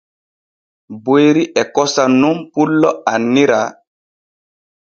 Boyri 1.03 1.43
e 1.61 1.63
kosam 1.75 2.11
nun 2.21 2.37
pullo 2.53 2.89
anniara. 3.13 3.61